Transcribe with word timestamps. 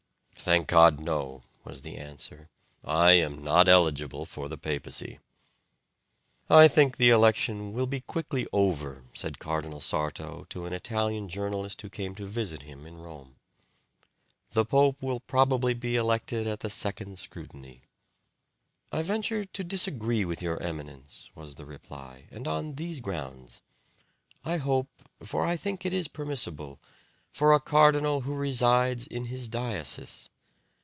"Thank 0.43 0.65
God, 0.69 0.99
no," 0.99 1.43
was 1.63 1.83
the 1.83 1.97
answer; 1.99 2.49
"I 2.83 3.11
am 3.11 3.43
not 3.43 3.69
eligible 3.69 4.25
for 4.25 4.49
the 4.49 4.57
papacy." 4.57 5.19
"I 6.49 6.67
think 6.67 6.97
the 6.97 7.11
election 7.11 7.73
will 7.73 7.85
be 7.85 8.01
quickly 8.01 8.47
over," 8.51 9.03
said 9.13 9.37
Cardinal 9.37 9.79
Sarto 9.79 10.47
to 10.49 10.65
an 10.65 10.73
Italian 10.73 11.29
journalist 11.29 11.79
who 11.83 11.91
came 11.91 12.15
to 12.15 12.25
visit 12.25 12.63
him 12.63 12.87
in 12.87 12.97
Rome. 12.97 13.35
"The 14.53 14.65
pope 14.65 14.99
will 14.99 15.19
probably 15.19 15.75
be 15.75 15.95
elected 15.95 16.47
at 16.47 16.61
the 16.61 16.71
second 16.71 17.19
scrutiny." 17.19 17.83
"I 18.91 19.03
venture 19.03 19.45
to 19.45 19.63
disagree 19.63 20.25
with 20.25 20.41
your 20.41 20.59
Eminence," 20.59 21.29
was 21.35 21.53
the 21.53 21.65
reply, 21.65 22.25
"and 22.31 22.47
on 22.47 22.73
these 22.73 22.99
grounds. 22.99 23.61
I 24.43 24.57
hope 24.57 24.89
for 25.23 25.45
I 25.45 25.55
think 25.55 25.85
it 25.85 25.93
is 25.93 26.07
permissible 26.07 26.79
for 27.31 27.53
a 27.53 27.59
cardinal 27.61 28.21
who 28.21 28.33
resides 28.33 29.05
in 29.07 29.25
his 29.25 29.47
diocese. 29.47 30.27